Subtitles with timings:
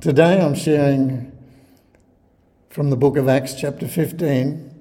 [0.00, 1.30] Today I'm sharing
[2.68, 4.74] from the book of Acts, chapter 15,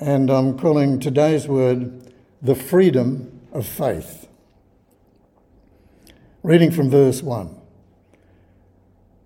[0.00, 4.26] and I'm calling today's word the freedom of faith.
[6.42, 7.56] Reading from verse 1.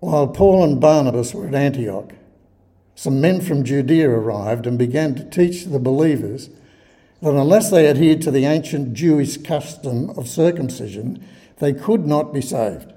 [0.01, 2.13] While Paul and Barnabas were at Antioch,
[2.93, 6.51] some men from Judea arrived and began to teach the believers
[7.23, 11.27] that unless they adhered to the ancient Jewish custom of circumcision,
[11.57, 12.93] they could not be saved.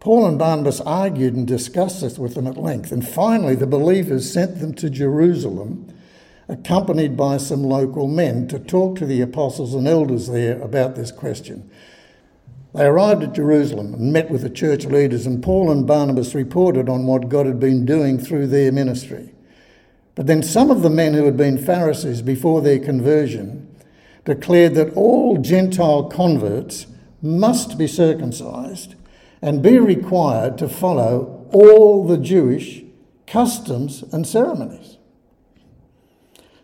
[0.00, 4.32] Paul and Barnabas argued and discussed this with them at length, and finally the believers
[4.32, 5.92] sent them to Jerusalem,
[6.48, 11.10] accompanied by some local men, to talk to the apostles and elders there about this
[11.10, 11.68] question.
[12.74, 16.88] They arrived at Jerusalem and met with the church leaders, and Paul and Barnabas reported
[16.88, 19.30] on what God had been doing through their ministry.
[20.14, 23.68] But then some of the men who had been Pharisees before their conversion
[24.24, 26.86] declared that all Gentile converts
[27.20, 28.94] must be circumcised
[29.40, 32.82] and be required to follow all the Jewish
[33.26, 34.96] customs and ceremonies.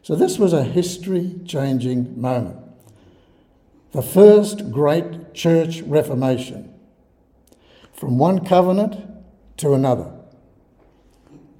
[0.02, 2.58] So, this was a history changing moment.
[3.92, 6.74] The first great church reformation
[7.92, 8.96] from one covenant
[9.58, 10.10] to another.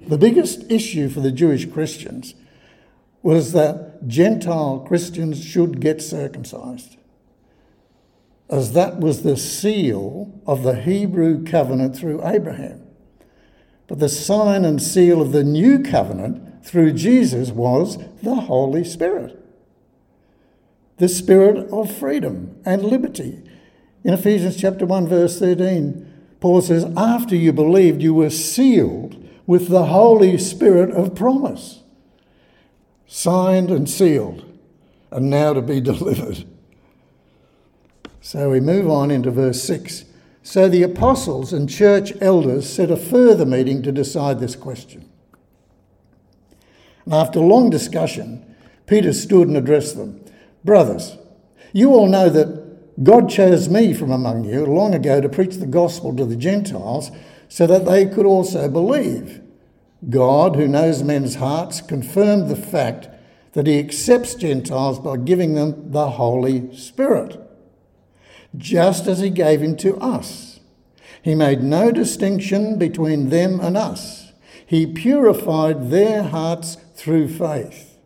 [0.01, 2.35] The biggest issue for the Jewish Christians
[3.23, 6.97] was that Gentile Christians should get circumcised
[8.49, 12.81] as that was the seal of the Hebrew covenant through Abraham.
[13.87, 19.39] But the sign and seal of the new covenant through Jesus was the Holy Spirit,
[20.97, 23.41] the Spirit of freedom and liberty.
[24.03, 29.67] In Ephesians chapter 1, verse 13, Paul says, After you believed, you were sealed with
[29.67, 31.81] the Holy Spirit of promise,
[33.07, 34.45] signed and sealed,
[35.11, 36.45] and now to be delivered.
[38.25, 40.03] So we move on into verse 6.
[40.41, 45.07] So the apostles and church elders set a further meeting to decide this question.
[47.05, 48.55] And after long discussion,
[48.87, 50.25] Peter stood and addressed them
[50.63, 51.17] Brothers,
[51.71, 55.67] you all know that God chose me from among you long ago to preach the
[55.67, 57.11] gospel to the Gentiles
[57.47, 59.39] so that they could also believe.
[60.09, 63.07] God, who knows men's hearts, confirmed the fact
[63.51, 67.44] that he accepts Gentiles by giving them the Holy Spirit
[68.57, 70.59] just as he gave him to us.
[71.21, 74.33] He made no distinction between them and us.
[74.65, 77.97] He purified their hearts through faith,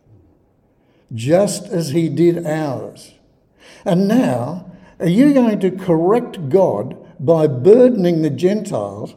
[1.12, 3.14] just as he did ours.
[3.84, 9.14] And now, are you going to correct God by burdening the Gentiles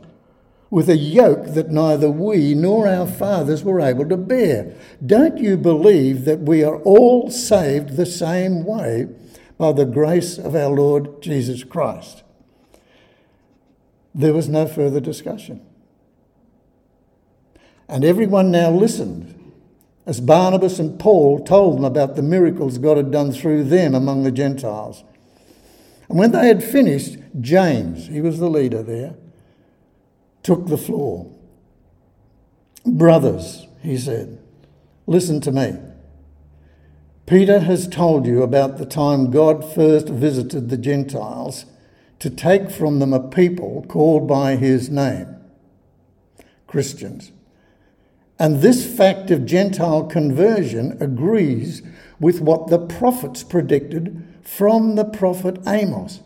[0.69, 4.73] with a yoke that neither we nor our fathers were able to bear?
[5.05, 9.07] Don't you believe that we are all saved the same way?
[9.57, 12.23] By the grace of our Lord Jesus Christ.
[14.15, 15.65] There was no further discussion.
[17.87, 19.39] And everyone now listened
[20.05, 24.23] as Barnabas and Paul told them about the miracles God had done through them among
[24.23, 25.03] the Gentiles.
[26.09, 29.15] And when they had finished, James, he was the leader there,
[30.43, 31.31] took the floor.
[32.85, 34.39] Brothers, he said,
[35.07, 35.77] listen to me.
[37.25, 41.65] Peter has told you about the time God first visited the Gentiles
[42.19, 45.35] to take from them a people called by his name
[46.67, 47.31] Christians.
[48.37, 51.81] And this fact of Gentile conversion agrees
[52.19, 56.19] with what the prophets predicted from the prophet Amos.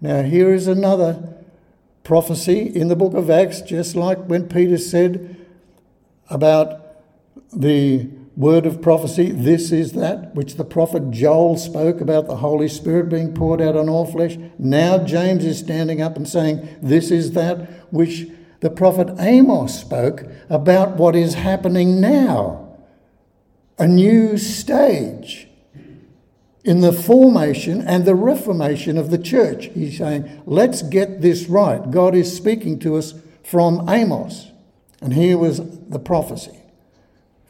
[0.00, 1.34] Now, here is another
[2.04, 5.36] prophecy in the book of Acts, just like when Peter said
[6.28, 6.96] about
[7.52, 9.30] the word of prophecy.
[9.30, 13.76] This is that which the prophet Joel spoke about the Holy Spirit being poured out
[13.76, 14.38] on all flesh.
[14.58, 18.26] Now James is standing up and saying, This is that which
[18.60, 22.76] the prophet Amos spoke about what is happening now.
[23.78, 25.48] A new stage
[26.64, 29.66] in the formation and the reformation of the church.
[29.74, 31.90] He's saying, Let's get this right.
[31.90, 33.14] God is speaking to us
[33.44, 34.48] from Amos.
[35.02, 36.61] And here was the prophecy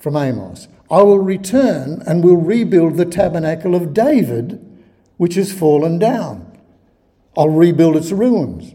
[0.03, 4.61] from Amos I will return and will rebuild the tabernacle of David,
[5.17, 6.47] which has fallen down.
[7.35, 8.75] I'll rebuild its ruins.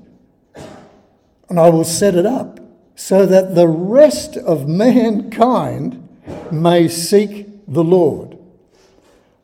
[1.47, 2.59] And I will set it up
[2.95, 6.09] so that the rest of mankind
[6.51, 8.39] may seek the Lord.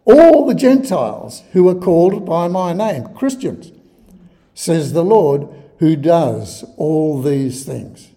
[0.05, 3.71] All the Gentiles who are called by my name, Christians,
[4.55, 5.47] says the Lord,
[5.77, 8.12] who does all these things.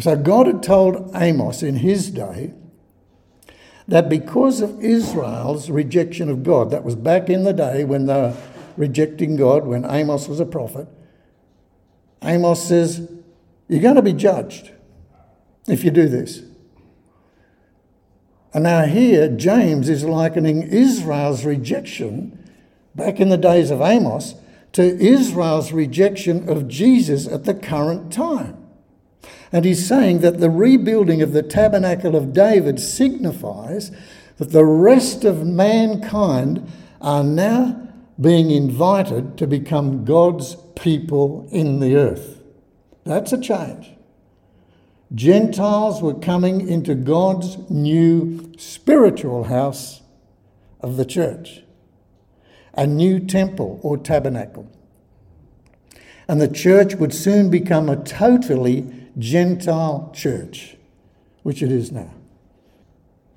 [0.00, 2.54] So God had told Amos in his day
[3.88, 8.14] that because of Israel's rejection of God, that was back in the day when they
[8.14, 8.36] were
[8.76, 10.88] rejecting God, when Amos was a prophet,
[12.22, 13.10] Amos says,
[13.68, 14.70] You're going to be judged
[15.66, 16.42] if you do this.
[18.54, 22.50] And now, here, James is likening Israel's rejection
[22.94, 24.34] back in the days of Amos
[24.72, 28.61] to Israel's rejection of Jesus at the current time.
[29.52, 33.90] And he's saying that the rebuilding of the tabernacle of David signifies
[34.38, 36.66] that the rest of mankind
[37.02, 37.88] are now
[38.18, 42.40] being invited to become God's people in the earth.
[43.04, 43.92] That's a change.
[45.14, 50.00] Gentiles were coming into God's new spiritual house
[50.80, 51.62] of the church,
[52.72, 54.70] a new temple or tabernacle.
[56.26, 60.76] And the church would soon become a totally Gentile church,
[61.42, 62.12] which it is now.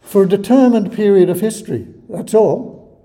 [0.02, 3.00] For a determined period of history, that's all,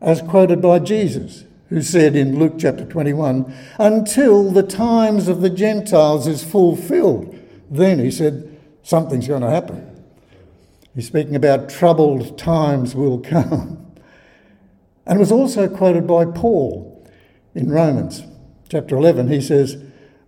[0.00, 5.50] as quoted by Jesus who said in Luke chapter 21, until the times of the
[5.50, 7.38] Gentiles is fulfilled.
[7.70, 9.84] Then he said, something's going to happen.
[10.94, 13.86] He's speaking about troubled times will come.
[15.04, 17.06] And was also quoted by Paul
[17.54, 18.22] in Romans
[18.68, 19.28] chapter 11.
[19.28, 19.76] He says,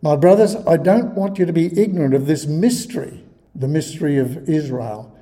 [0.03, 3.23] My brothers, I don't want you to be ignorant of this mystery,
[3.55, 5.15] the mystery of Israel,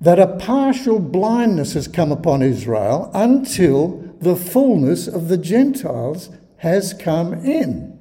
[0.00, 6.94] that a partial blindness has come upon Israel until the fullness of the Gentiles has
[6.94, 7.98] come in.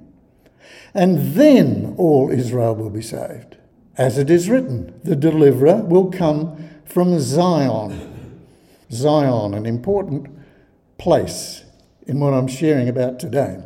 [0.94, 3.58] And then all Israel will be saved.
[3.98, 8.08] As it is written, the deliverer will come from Zion.
[8.92, 10.28] Zion, an important
[10.98, 11.64] place
[12.06, 13.64] in what I'm sharing about today.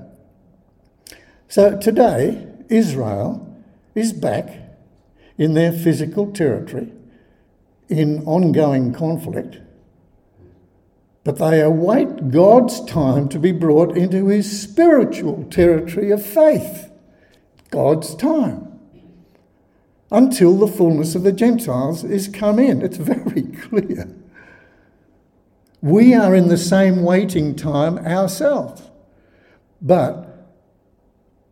[1.48, 3.42] So today, Israel
[3.94, 4.60] is back
[5.38, 6.92] in their physical territory
[7.90, 9.60] in ongoing conflict
[11.26, 16.92] but they await God's time to be brought into his spiritual territory of faith.
[17.72, 18.80] God's time.
[20.12, 22.84] Until the fullness of the Gentiles is come in.
[22.84, 24.08] It's very clear.
[25.82, 28.84] We are in the same waiting time ourselves.
[29.82, 30.25] But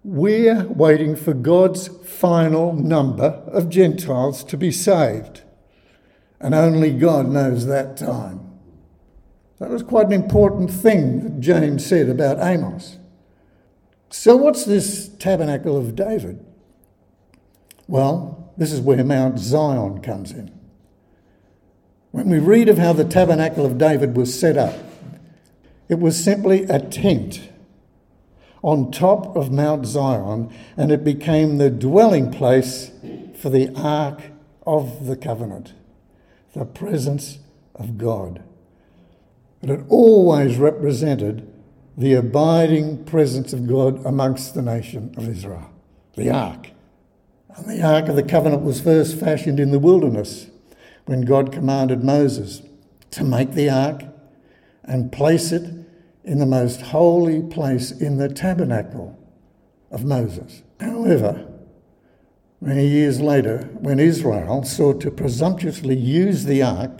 [0.04, 5.42] we're waiting for God's final number of Gentiles to be saved.
[6.42, 8.52] And only God knows that time.
[9.60, 12.98] That was quite an important thing that James said about Amos.
[14.10, 16.46] So, what's this tabernacle of David?
[17.88, 20.52] Well, this is where Mount Zion comes in.
[22.12, 24.76] When we read of how the tabernacle of David was set up,
[25.88, 27.50] it was simply a tent
[28.64, 32.90] on top of Mount Zion, and it became the dwelling place
[33.36, 34.22] for the Ark
[34.66, 35.74] of the Covenant,
[36.56, 37.38] the presence
[37.76, 38.42] of God
[39.64, 41.50] but it always represented
[41.98, 45.72] the abiding presence of God amongst the nation of Israel,
[46.18, 46.72] the ark.
[47.56, 50.48] And the ark of the covenant was first fashioned in the wilderness
[51.06, 52.62] when God commanded Moses
[53.12, 54.04] to make the ark
[54.84, 55.83] and place it
[56.24, 59.18] in the most holy place in the tabernacle
[59.92, 60.64] of Moses.
[60.80, 61.48] However,
[62.62, 66.92] many years later, when Israel sought to presumptuously use the ark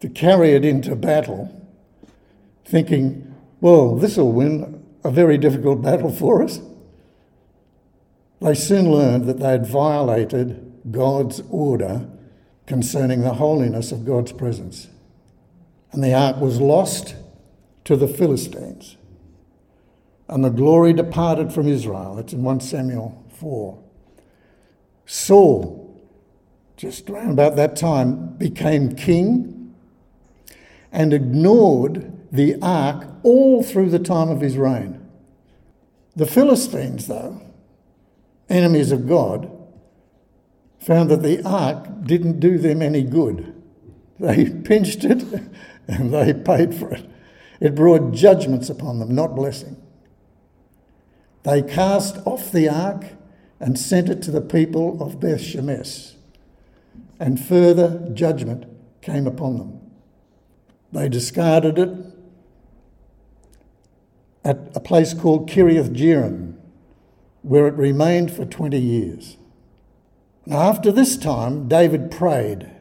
[0.00, 1.58] to carry it into battle,
[2.64, 6.60] thinking, well, this will win a very difficult battle for us.
[8.40, 12.08] They soon learned that they had violated God's order
[12.66, 14.88] concerning the holiness of God's presence.
[15.92, 17.14] And the ark was lost
[17.84, 18.96] to the Philistines.
[20.28, 22.18] And the glory departed from Israel.
[22.18, 23.78] It's in 1 Samuel 4.
[25.04, 26.00] Saul,
[26.76, 29.74] just around about that time, became king
[30.90, 35.06] and ignored the ark all through the time of his reign.
[36.16, 37.42] The Philistines, though,
[38.48, 39.50] enemies of God,
[40.80, 43.54] found that the ark didn't do them any good.
[44.18, 45.22] They pinched it
[45.86, 47.08] and they paid for it.
[47.62, 49.76] It brought judgments upon them, not blessing.
[51.44, 53.04] They cast off the ark
[53.60, 56.14] and sent it to the people of Beth Shemesh,
[57.20, 58.64] and further judgment
[59.00, 59.80] came upon them.
[60.90, 61.90] They discarded it
[64.44, 66.56] at a place called Kiriath Jearim,
[67.42, 69.36] where it remained for 20 years.
[70.46, 72.72] Now, after this time, David prayed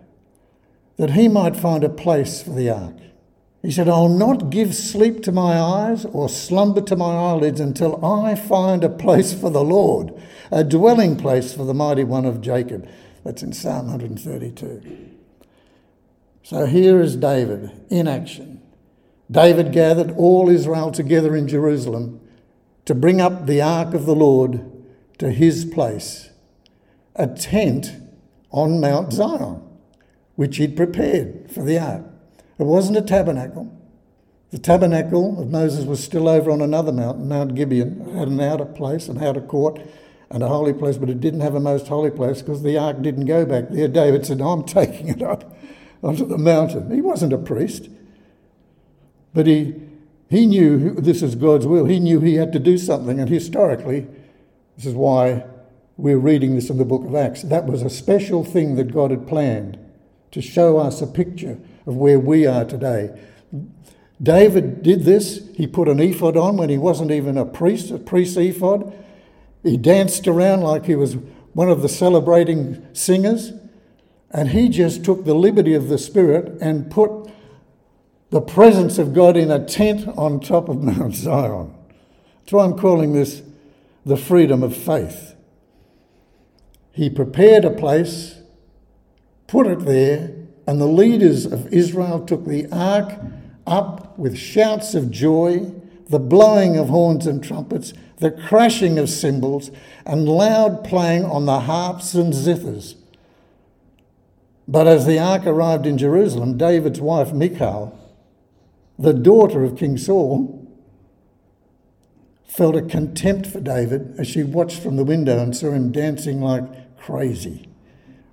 [0.97, 2.95] that he might find a place for the ark.
[3.61, 8.03] He said, I'll not give sleep to my eyes or slumber to my eyelids until
[8.03, 10.13] I find a place for the Lord,
[10.51, 12.89] a dwelling place for the mighty one of Jacob.
[13.23, 15.11] That's in Psalm 132.
[16.41, 18.61] So here is David in action.
[19.29, 22.19] David gathered all Israel together in Jerusalem
[22.85, 24.69] to bring up the ark of the Lord
[25.19, 26.31] to his place,
[27.15, 27.91] a tent
[28.49, 29.61] on Mount Zion,
[30.35, 32.10] which he'd prepared for the ark.
[32.59, 33.71] It wasn't a tabernacle.
[34.51, 38.01] The tabernacle of Moses was still over on another mountain, Mount Gibeon.
[38.01, 39.79] It had an outer place, an outer court,
[40.29, 43.01] and a holy place, but it didn't have a most holy place because the ark
[43.01, 43.87] didn't go back there.
[43.87, 45.55] David said, I'm taking it up
[46.03, 46.91] onto the mountain.
[46.93, 47.89] He wasn't a priest,
[49.33, 49.75] but he,
[50.29, 51.85] he knew this is God's will.
[51.85, 54.07] He knew he had to do something, and historically,
[54.75, 55.45] this is why
[55.95, 57.43] we're reading this in the book of Acts.
[57.43, 59.77] That was a special thing that God had planned
[60.31, 63.17] to show us a picture of where we are today.
[64.21, 65.49] David did this.
[65.55, 68.93] He put an ephod on when he wasn't even a priest, a priest ephod.
[69.63, 71.15] He danced around like he was
[71.53, 73.53] one of the celebrating singers.
[74.29, 77.29] And he just took the liberty of the Spirit and put
[78.29, 81.73] the presence of God in a tent on top of Mount Zion.
[82.39, 83.41] That's why I'm calling this
[84.05, 85.35] the freedom of faith.
[86.93, 88.35] He prepared a place,
[89.47, 90.40] put it there,
[90.71, 93.19] and the leaders of Israel took the ark
[93.67, 95.69] up with shouts of joy,
[96.07, 99.69] the blowing of horns and trumpets, the crashing of cymbals,
[100.05, 102.95] and loud playing on the harps and zithers.
[104.65, 107.99] But as the ark arrived in Jerusalem, David's wife Michal,
[108.97, 110.73] the daughter of King Saul,
[112.47, 116.39] felt a contempt for David as she watched from the window and saw him dancing
[116.39, 117.67] like crazy.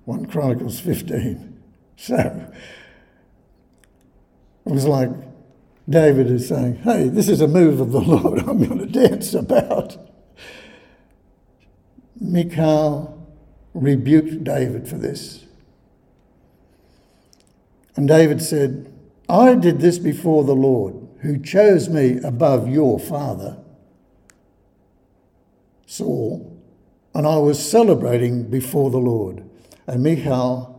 [0.05, 1.48] 1 Chronicles 15.
[1.99, 2.15] So
[4.65, 5.09] it was like
[5.89, 9.33] David is saying, Hey, this is a move of the Lord I'm going to dance
[9.33, 9.97] about.
[12.19, 13.27] Michal
[13.73, 15.45] rebuked David for this.
[17.97, 18.93] And David said,
[19.27, 23.57] I did this before the Lord, who chose me above your father,
[25.85, 26.61] Saul,
[27.13, 29.43] and I was celebrating before the Lord.
[29.85, 30.78] And Michal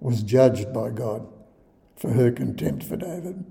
[0.00, 1.26] was judged by God
[1.96, 3.44] for her contempt for David.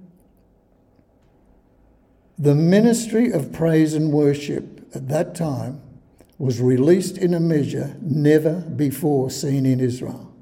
[2.37, 5.81] The ministry of praise and worship at that time
[6.37, 10.33] was released in a measure never before seen in Israel.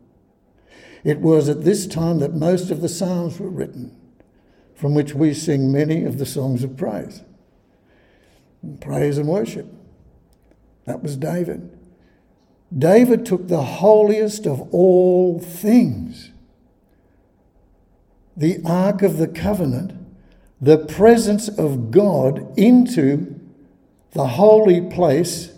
[1.04, 3.96] It was at this time that most of the Psalms were written,
[4.76, 7.24] from which we sing many of the songs of praise.
[8.80, 9.68] Praise and worship.
[10.86, 11.77] That was David.
[12.76, 16.32] David took the holiest of all things,
[18.36, 19.94] the Ark of the Covenant,
[20.60, 23.40] the presence of God, into
[24.12, 25.52] the holy place,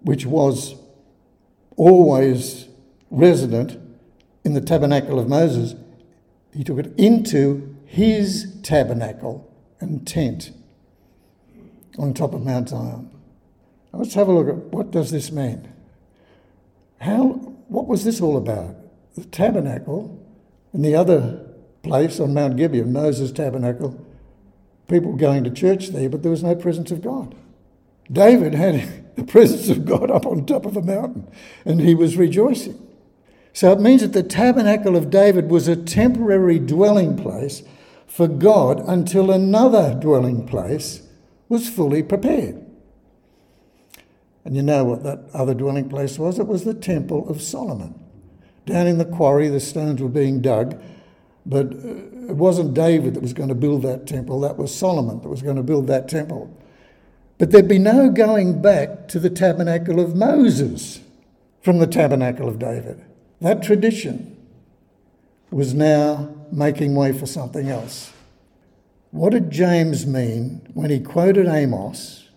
[0.00, 0.74] which was
[1.76, 2.66] always
[3.10, 3.78] resident
[4.44, 5.74] in the tabernacle of Moses.
[6.52, 10.52] He took it into his tabernacle and tent
[11.98, 13.10] on top of Mount Zion.
[13.92, 15.72] Let's have a look at what does this mean?
[17.00, 17.24] How,
[17.68, 18.76] what was this all about?
[19.14, 20.22] The tabernacle
[20.72, 21.46] and the other
[21.82, 24.04] place on Mount Gibeon, Moses' tabernacle,
[24.88, 27.34] people going to church there, but there was no presence of God.
[28.10, 31.28] David had the presence of God up on top of a mountain
[31.64, 32.82] and he was rejoicing.
[33.52, 37.62] So it means that the tabernacle of David was a temporary dwelling place
[38.06, 41.00] for God until another dwelling place
[41.48, 42.65] was fully prepared.
[44.46, 46.38] And you know what that other dwelling place was?
[46.38, 47.98] It was the Temple of Solomon.
[48.64, 50.80] Down in the quarry, the stones were being dug,
[51.44, 55.20] but uh, it wasn't David that was going to build that temple, that was Solomon
[55.20, 56.56] that was going to build that temple.
[57.38, 61.00] But there'd be no going back to the tabernacle of Moses
[61.60, 63.04] from the tabernacle of David.
[63.40, 64.36] That tradition
[65.50, 68.12] was now making way for something else.
[69.10, 72.28] What did James mean when he quoted Amos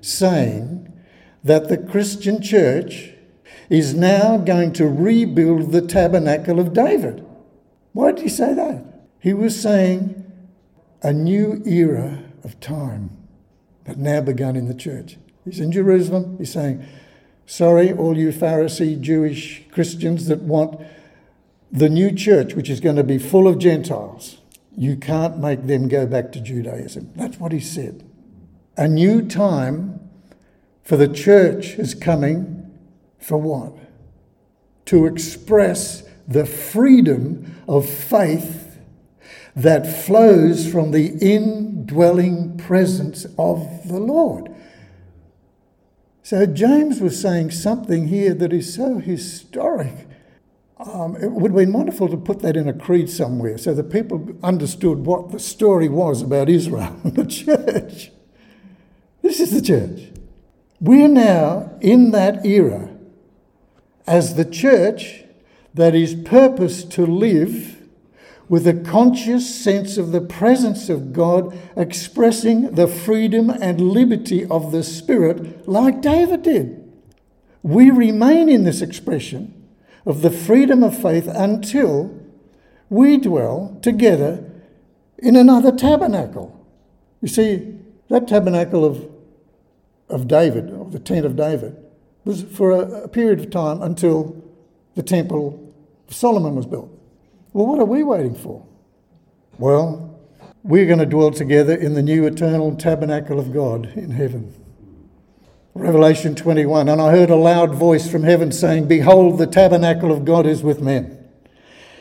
[0.00, 0.94] saying
[1.46, 3.10] that the Christian church
[3.70, 7.24] is now going to rebuild the tabernacle of David?
[7.92, 8.84] Why did he say that?
[9.20, 10.24] He was saying
[11.02, 13.10] a new era of time
[13.86, 15.18] had now begun in the church.
[15.44, 16.36] He's in Jerusalem.
[16.38, 16.84] He's saying,
[17.46, 20.80] Sorry, all you Pharisee Jewish Christians that want
[21.70, 24.38] the new church, which is going to be full of Gentiles.
[24.76, 27.12] You can't make them go back to Judaism.
[27.14, 28.04] That's what he said.
[28.76, 30.05] A new time
[30.86, 32.72] for the church is coming
[33.18, 33.74] for what?
[34.84, 38.78] To express the freedom of faith
[39.56, 44.54] that flows from the indwelling presence of the Lord.
[46.22, 50.06] So James was saying something here that is so historic.
[50.78, 53.90] Um, it would have been wonderful to put that in a creed somewhere so that
[53.90, 58.12] people understood what the story was about Israel and the church.
[59.22, 60.12] This is the church.
[60.80, 62.90] We're now in that era
[64.06, 65.24] as the church
[65.74, 67.76] that is purposed to live
[68.48, 74.70] with a conscious sense of the presence of God, expressing the freedom and liberty of
[74.70, 76.82] the Spirit, like David did.
[77.62, 79.52] We remain in this expression
[80.04, 82.16] of the freedom of faith until
[82.88, 84.48] we dwell together
[85.18, 86.64] in another tabernacle.
[87.20, 87.74] You see,
[88.08, 89.10] that tabernacle of,
[90.08, 91.76] of David, of the tent of David,
[92.24, 94.42] was for a, a period of time until
[94.94, 95.72] the temple
[96.08, 96.90] of Solomon was built.
[97.52, 98.66] Well, what are we waiting for?
[99.58, 100.20] Well,
[100.62, 104.52] we're going to dwell together in the new eternal tabernacle of God in heaven.
[105.74, 110.24] Revelation 21 And I heard a loud voice from heaven saying, Behold, the tabernacle of
[110.24, 111.24] God is with men,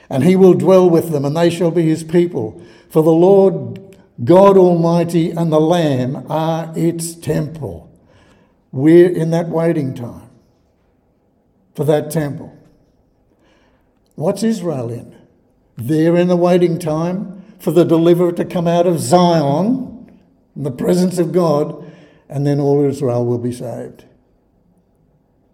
[0.10, 2.62] and he will dwell with them, and they shall be his people.
[2.90, 7.92] For the Lord God Almighty and the Lamb are its temple.
[8.76, 10.30] We're in that waiting time
[11.76, 12.54] for that temple.
[14.16, 15.16] What's Israel in?
[15.78, 20.12] They're in the waiting time for the deliverer to come out of Zion,
[20.58, 21.90] in the presence of God,
[22.28, 24.04] and then all Israel will be saved.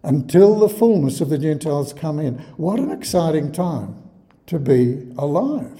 [0.01, 2.39] Until the fullness of the Gentiles come in.
[2.57, 4.01] What an exciting time
[4.47, 5.79] to be alive,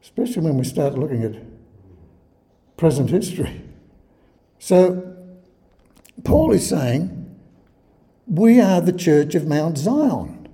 [0.00, 1.42] especially when we start looking at
[2.76, 3.62] present history.
[4.60, 5.05] So,
[6.24, 7.12] Paul is saying,
[8.26, 10.48] we are the church of Mount Zion.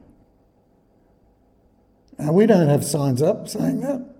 [2.18, 4.14] Now, we don't have signs up saying that,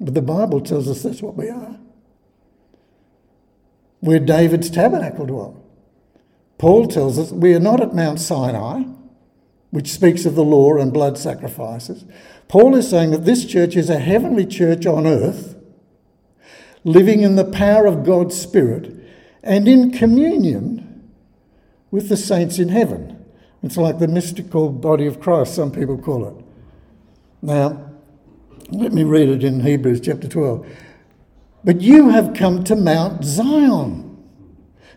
[0.00, 1.78] but the Bible tells us that's what we are
[4.02, 5.64] where David's tabernacle dwelt.
[6.58, 8.82] Paul tells us we are not at Mount Sinai,
[9.70, 12.04] which speaks of the law and blood sacrifices.
[12.48, 15.54] Paul is saying that this church is a heavenly church on earth,
[16.82, 18.92] living in the power of God's Spirit
[19.42, 21.10] and in communion
[21.90, 23.24] with the saints in heaven.
[23.62, 26.34] It's like the mystical body of Christ, some people call it.
[27.42, 27.90] Now,
[28.70, 30.66] let me read it in Hebrews chapter 12.
[31.64, 34.08] But you have come to Mount Zion,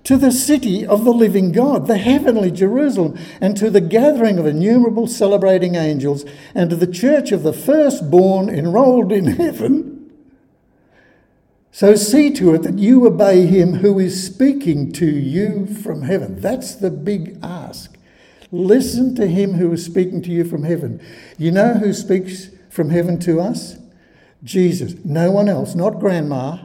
[0.04, 4.46] to the city of the living God, the heavenly Jerusalem, and to the gathering of
[4.46, 9.95] innumerable celebrating angels, and to the church of the firstborn enrolled in heaven.
[11.76, 16.40] So see to it that you obey him who is speaking to you from heaven.
[16.40, 17.98] That's the big ask.
[18.50, 21.06] Listen to him who is speaking to you from heaven.
[21.38, 23.76] You know who speaks from heaven to us?
[24.42, 24.96] Jesus.
[25.04, 26.60] No one else, not grandma.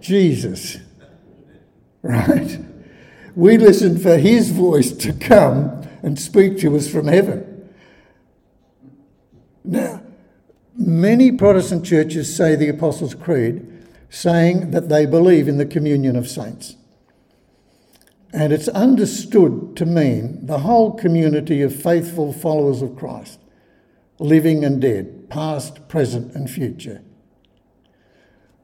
[0.00, 0.78] Jesus.
[2.00, 2.58] Right?
[3.34, 7.68] We listen for his voice to come and speak to us from heaven.
[9.64, 10.00] Now,
[10.76, 13.66] many Protestant churches say the Apostles' Creed,
[14.08, 16.76] saying that they believe in the communion of saints.
[18.32, 23.40] And it's understood to mean the whole community of faithful followers of Christ
[24.18, 27.02] living and dead, past, present, and future.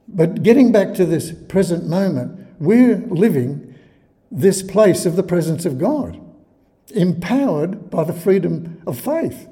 [0.09, 3.75] But getting back to this present moment, we're living
[4.31, 6.21] this place of the presence of God,
[6.95, 9.49] empowered by the freedom of faith.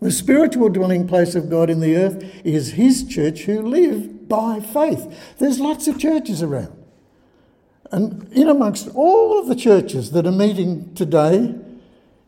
[0.00, 4.60] The spiritual dwelling place of God in the earth is His church who live by
[4.60, 5.34] faith.
[5.38, 6.76] There's lots of churches around.
[7.90, 11.54] And in amongst all of the churches that are meeting today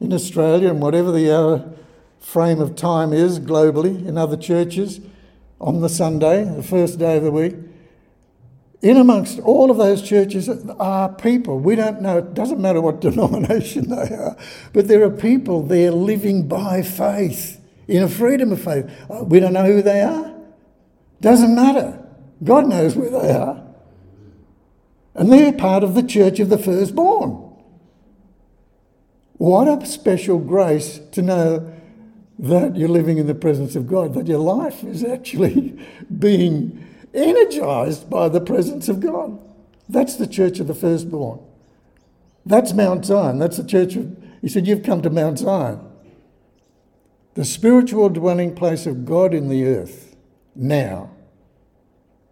[0.00, 1.72] in Australia and whatever the hour
[2.20, 5.00] frame of time is globally in other churches
[5.60, 7.54] on the Sunday, the first day of the week.
[8.82, 11.58] In amongst all of those churches are people.
[11.58, 14.36] We don't know, it doesn't matter what denomination they are,
[14.72, 18.90] but there are people there living by faith, in a freedom of faith.
[19.08, 20.34] Uh, we don't know who they are.
[21.20, 22.02] Doesn't matter.
[22.42, 23.62] God knows where they are.
[25.14, 27.42] And they're part of the church of the firstborn.
[29.38, 31.72] What a special grace to know
[32.38, 35.78] that you're living in the presence of God, that your life is actually
[36.18, 36.86] being
[37.16, 39.38] energized by the presence of God.
[39.88, 41.40] That's the church of the firstborn.
[42.44, 43.38] That's Mount Zion.
[43.38, 45.80] That's the church of, he said, You've come to Mount Zion.
[47.34, 50.16] The spiritual dwelling place of God in the earth
[50.54, 51.10] now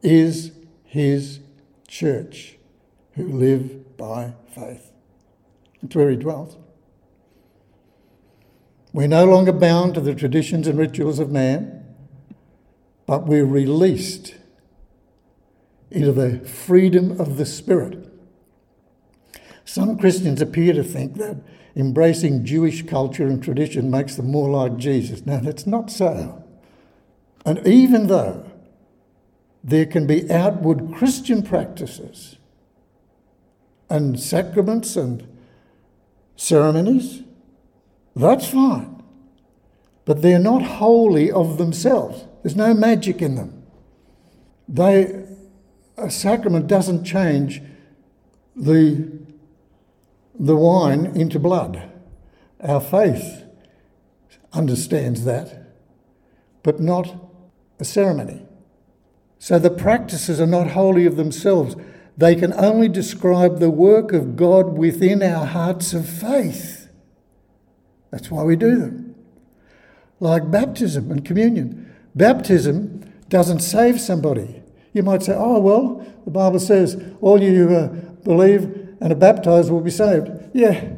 [0.03, 0.53] is
[0.85, 1.41] his
[1.89, 2.57] church
[3.13, 4.93] who live by faith.
[5.83, 6.57] It's where he dwells.
[8.93, 11.85] We're no longer bound to the traditions and rituals of man,
[13.07, 14.37] but we're released
[15.95, 18.11] into the freedom of the Spirit.
[19.65, 21.37] Some Christians appear to think that
[21.77, 25.27] embracing Jewish culture and tradition makes them more like Jesus.
[25.27, 26.45] Now, that's not so.
[27.45, 28.51] And even though
[29.63, 32.37] there can be outward Christian practices
[33.89, 35.27] and sacraments and
[36.37, 37.23] ceremonies,
[38.15, 39.03] that's fine.
[40.05, 42.25] But they're not wholly of themselves.
[42.43, 43.63] There's no magic in them.
[44.69, 45.25] They,
[45.97, 47.63] a sacrament doesn't change
[48.57, 49.11] the,
[50.39, 51.91] the wine into blood.
[52.61, 53.45] Our faith
[54.53, 55.75] understands that,
[56.63, 57.15] but not
[57.79, 58.47] a ceremony.
[59.39, 61.77] So the practices are not wholly of themselves.
[62.17, 66.89] They can only describe the work of God within our hearts of faith.
[68.11, 69.15] That's why we do them.
[70.21, 71.93] Like baptism and communion.
[72.15, 74.64] Baptism doesn't save somebody.
[74.95, 77.89] You might say, oh, well, the Bible says all you uh,
[78.25, 78.63] believe
[79.01, 80.31] and are baptized will be saved.
[80.55, 80.95] Yeah,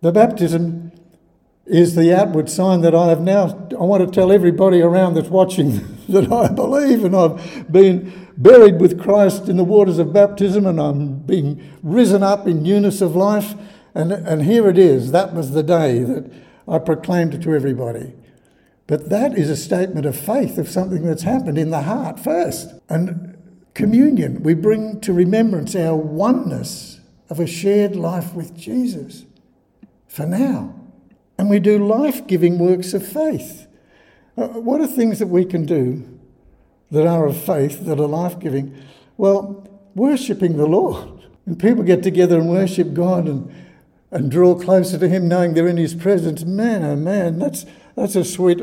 [0.00, 0.92] the baptism
[1.66, 3.68] is the outward sign that I have now.
[3.72, 8.80] I want to tell everybody around that's watching that I believe and I've been buried
[8.80, 13.14] with Christ in the waters of baptism and I'm being risen up in newness of
[13.14, 13.54] life.
[13.94, 15.10] And, and here it is.
[15.10, 16.32] That was the day that
[16.66, 18.14] I proclaimed it to everybody.
[18.90, 22.74] But that is a statement of faith of something that's happened in the heart first.
[22.88, 23.38] And
[23.72, 26.98] communion, we bring to remembrance our oneness
[27.28, 29.26] of a shared life with Jesus
[30.08, 30.74] for now.
[31.38, 33.68] And we do life giving works of faith.
[34.36, 36.18] Uh, what are things that we can do
[36.90, 38.76] that are of faith, that are life giving?
[39.16, 41.28] Well, worshipping the Lord.
[41.44, 43.54] When people get together and worship God and,
[44.10, 47.66] and draw closer to Him, knowing they're in His presence, man, oh man, that's,
[48.00, 48.62] that's a sweet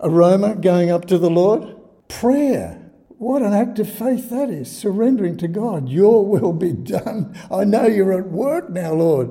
[0.00, 1.76] aroma going up to the Lord.
[2.08, 2.90] Prayer.
[3.18, 5.90] What an act of faith that is, surrendering to God.
[5.90, 7.38] Your will be done.
[7.50, 9.30] I know you're at work now, Lord.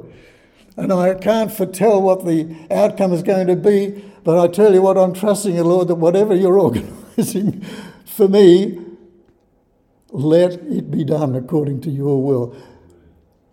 [0.77, 4.83] And I can't foretell what the outcome is going to be, but I tell you
[4.83, 7.65] what, I'm trusting you, Lord, that whatever you're organising
[8.05, 8.79] for me,
[10.11, 12.55] let it be done according to your will.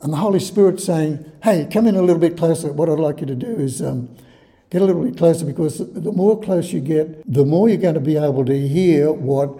[0.02, 2.70] And the Holy Spirit saying, hey, come in a little bit closer.
[2.72, 4.14] What I'd like you to do is um,
[4.70, 7.94] get a little bit closer because the more close you get, the more you're going
[7.94, 9.58] to be able to hear what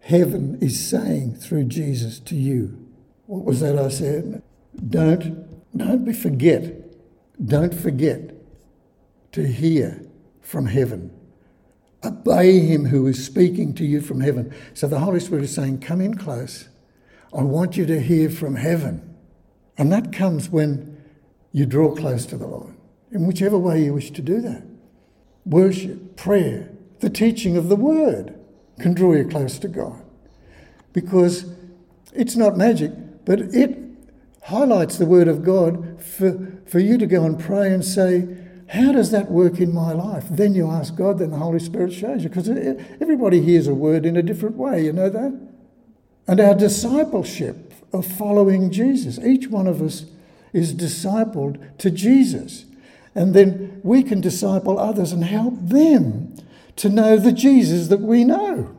[0.00, 2.86] heaven is saying through Jesus to you.
[3.26, 4.42] What was that I said?
[4.88, 6.74] Don't, don't be forget.
[7.44, 8.34] Don't forget
[9.32, 10.02] to hear
[10.40, 11.10] from heaven.
[12.04, 14.54] Obey him who is speaking to you from heaven.
[14.72, 16.68] So the Holy Spirit is saying, Come in close.
[17.36, 19.16] I want you to hear from heaven.
[19.76, 21.02] And that comes when
[21.52, 22.74] you draw close to the Lord,
[23.10, 24.64] in whichever way you wish to do that.
[25.44, 28.38] Worship, prayer, the teaching of the word
[28.80, 30.02] can draw you close to God.
[30.92, 31.46] Because
[32.12, 32.92] it's not magic,
[33.24, 33.78] but it
[34.42, 38.26] highlights the word of God for, for you to go and pray and say,
[38.68, 40.24] how does that work in my life?
[40.30, 42.28] Then you ask God, then the Holy Spirit shows you.
[42.28, 45.40] Because everybody hears a word in a different way, you know that?
[46.26, 50.04] And our discipleship of following Jesus, each one of us
[50.52, 52.66] is discipled to Jesus.
[53.18, 56.36] And then we can disciple others and help them
[56.76, 58.76] to know the Jesus that we know.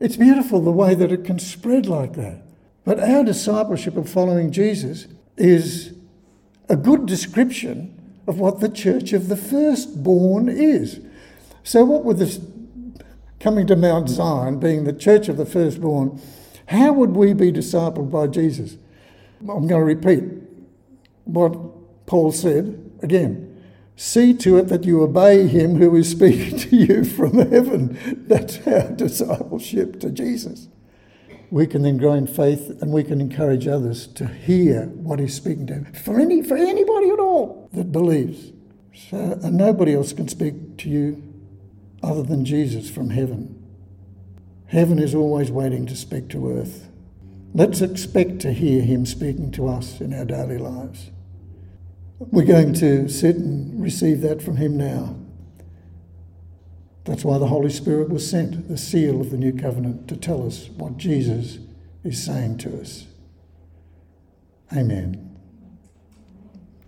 [0.00, 2.40] It's beautiful the way that it can spread like that.
[2.82, 5.92] But our discipleship of following Jesus is
[6.70, 7.94] a good description
[8.26, 10.98] of what the church of the firstborn is.
[11.62, 12.40] So, what would this
[13.38, 16.22] coming to Mount Zion, being the church of the firstborn,
[16.68, 18.78] how would we be discipled by Jesus?
[19.40, 20.24] I'm going to repeat
[21.24, 23.50] what Paul said again.
[23.96, 28.24] See to it that you obey him who is speaking to you from heaven.
[28.26, 30.68] That's our discipleship to Jesus.
[31.50, 35.34] We can then grow in faith and we can encourage others to hear what he's
[35.34, 35.84] speaking to.
[35.92, 38.50] For any for anybody at all that believes.
[38.92, 41.22] So, and nobody else can speak to you
[42.02, 43.60] other than Jesus from heaven.
[44.66, 46.88] Heaven is always waiting to speak to earth.
[47.52, 51.10] Let's expect to hear him speaking to us in our daily lives.
[52.30, 55.16] We're going to sit and receive that from him now.
[57.04, 60.46] That's why the Holy Spirit was sent, the seal of the new covenant, to tell
[60.46, 61.58] us what Jesus
[62.02, 63.06] is saying to us.
[64.74, 65.23] Amen.